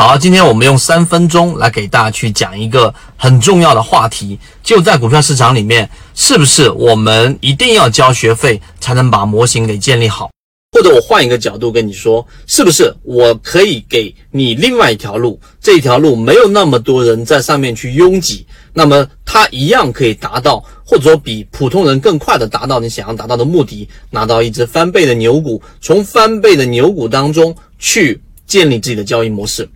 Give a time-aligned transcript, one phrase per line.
[0.00, 10.30] 好，今天我们用三分钟来给大家去讲一个很重要的话题，就在股票市场里面，是不是我们一定要交学费才能把模型给建立好？
[10.70, 15.40] 或者我换一个角度跟你说，是不是我可以给你另外一条路？
[15.60, 29.68] 这条路没有那么多人在上面去拥挤，那么它一样可以达到，或者说比普通人更快的达到你想要达到的目的，拿到一只翻倍的牛股，从翻倍的牛股当中去建立自己的交易模式。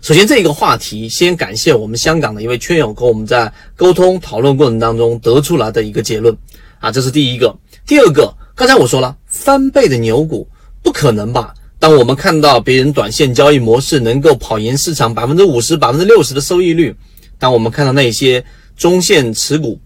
[0.00, 6.34] 首先，这一个话题，先感谢我们香港的一位圈友和我们在沟通讨论过程当中得出来的一个结论
[6.78, 7.54] 啊，这是第一个。
[7.84, 10.48] 第二个，刚才我说了，翻倍的牛股
[10.82, 11.52] 不可能吧？
[11.80, 16.94] 当我们看到别人短线交易模式能够跑赢市场百分之五十、百分之六十的收益率，
[17.36, 18.42] 当我们看到那些
[18.76, 19.80] 中线持股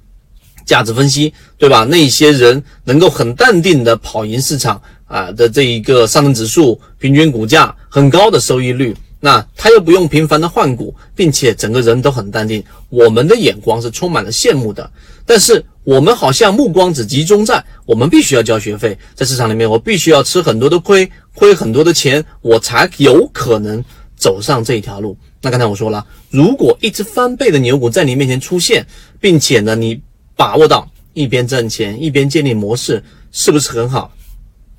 [0.67, 1.85] 价值分析，对吧？
[1.85, 8.95] 那些人能够很淡定的跑赢市场啊的这一个上证指数平均股价很高的收益率。
[9.25, 14.91] 那他又不用频繁的换股，并且整个人都很淡定，我们的眼光是充满了羡慕的。
[15.25, 23.81] 但是我们好像目光只集中在我们必须要交学费，在市场里面我必须要吃很多的亏，亏很多的钱，我才有可能
[24.17, 25.17] 走上这一条路。
[25.41, 28.85] 那刚才我说了，如果一只翻倍的牛股在你面前出现，
[29.21, 30.03] 并且呢你
[30.35, 34.13] 把握到一边挣钱一边建立模式，是不是很好？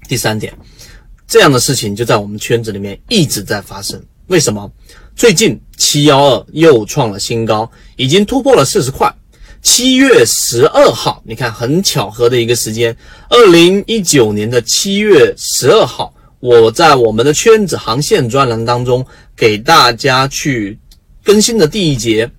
[0.09, 0.53] 第三点，
[1.25, 4.03] 这样的事情就在我们圈子里面一直在发生。
[4.27, 4.71] 为什么
[5.15, 9.13] 最近七幺二又创了新高，已经突破了四十块？
[9.61, 12.95] 七月十二号，你看很巧合的一个时间，
[13.29, 20.79] 二零一九年的七月十二号，我在我们的圈子航线专栏当中给大家去
[21.23, 22.29] 更新的第一节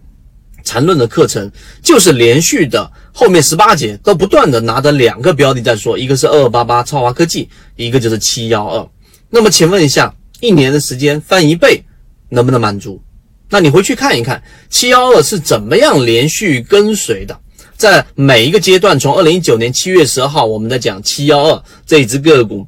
[0.64, 1.50] 缠论的课程，
[1.82, 8.88] 就是连续的后面十八节都不断的拿着两个标的在说，一个是二二八八超华科技，一个就是七幺二。
[9.30, 10.14] 那么请问一下。
[10.44, 11.82] 一年的时间翻一倍，
[12.28, 13.02] 能不能满足？
[13.48, 17.34] 那你回去看一看七幺二是怎么样连续跟随的，
[17.78, 22.66] 在每一个阶段，从二零一九年七月十二号，我们在讲七幺二这只个股，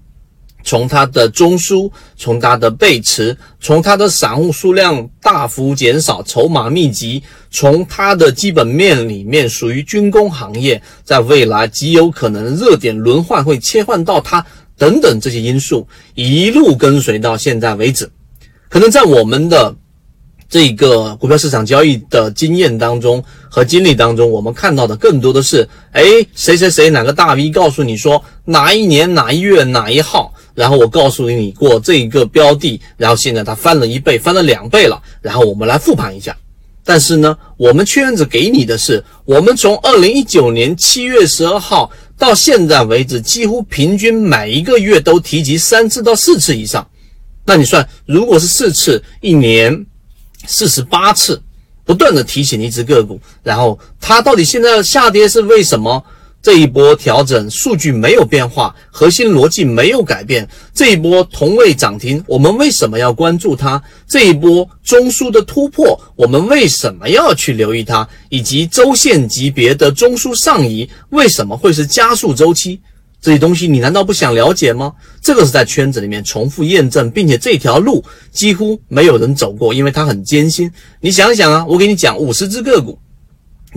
[0.64, 14.46] 从它的中枢，从它的背驰，从它的散户数量大幅减少，筹码密集，从它的基本面里面属于军工行业，在未来极有可能热点轮换会切换到它。
[14.78, 18.10] 等等这些因素一路跟随到现在为止，
[18.68, 19.74] 可能在我们的
[20.48, 26.02] 这个股票市场交易的经验当中和经历当中，我们看到的更多的是，哎，
[26.34, 36.36] 谁谁谁哪个大 V 告诉你说哪一年哪一月哪一号，然后我告诉你过这一个标的，然后现在它翻了一倍，翻了两倍了，然后我们来复盘一下。
[36.84, 41.90] 但是呢，我们圈子给你的是，我们从二零一九年七月十二号。
[42.18, 46.88] 到现在为止，几乎平均每一个月都提及三次到四次以上。
[47.44, 49.86] 那你算，如果是四次，一年
[50.46, 51.40] 四十八次，
[51.84, 56.04] 不断的提醒一只个股，然后它到底现在下跌是为什么？
[56.46, 60.48] 这一波调整数据没有变化，核心逻辑没有改变。
[60.72, 63.82] 这一波同位涨停，我们为什么要关注它？
[64.06, 68.08] 这一波中枢的突破，我们为什么要去留意它？
[68.28, 72.78] 以及周线级别的中枢上移，为什么会是加速周期？
[73.20, 74.92] 这些东西你难道不想了解吗？
[75.20, 80.70] 这个是在圈子里面重复验证，并且这条路几乎没有人走过，因为它很艰辛。
[81.00, 82.96] 你想想啊，我给你讲五十只个股。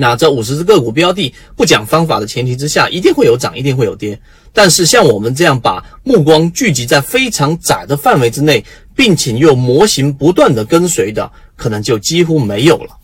[0.02, 4.18] 那这五十只个股标的不讲方法的前提之下，一定会有涨，一定会有跌。
[4.54, 8.64] 但是像我们这样把目光聚集在非常窄的范围之内，
[8.96, 12.96] 并且又模型不断的跟随的，可能就几乎没有了。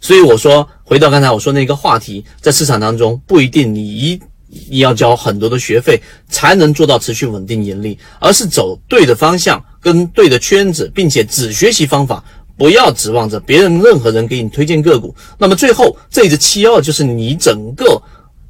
[0.00, 4.20] 所以我说，回到刚才我说那个话题，在市场当中不一定你一
[4.68, 12.24] 你要交很多的学费才能做到持续稳定盈利，而是走对的方向，跟对的圈子，并且只学习方法。
[12.60, 17.98] 不要指望着别人任何人给你推荐个股，那么最后这只七二就是你整个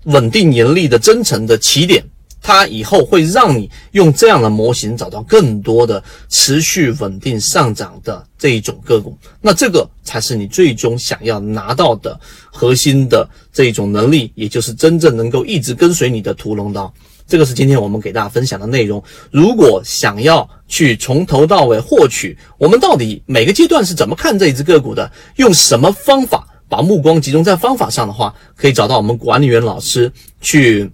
[0.06, 2.04] 稳定盈利的真诚的起点，
[2.42, 12.18] 它以后会让你用这样的模型找到更多的持续稳定上涨的这一种个股，那这个才是你最终想要拿到的
[12.50, 16.92] 核心的这一种能力，也就是真正能够一直跟随你的屠龙刀。
[17.30, 19.00] 这个是今天我们给大家分享的内容。
[19.30, 30.90] 如果想要去从头到尾获取我们到底每个阶段是怎么看这一只个股的，用什么方法把目光集中在方法上的话，可以找到我们管理员老师去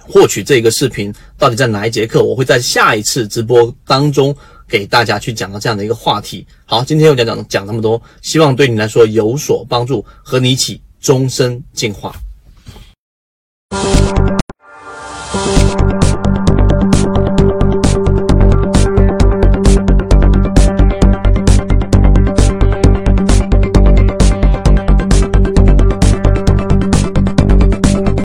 [0.00, 1.14] 获取这个视频。
[1.38, 2.24] 到底在哪一节课？
[2.24, 4.34] 我会在下一次直播当中
[4.68, 6.44] 给大家去讲到这样的一个话题。
[6.64, 12.12] 好，今天我讲讲讲这么多，希望对你来说有所帮助，和你一起终身进化。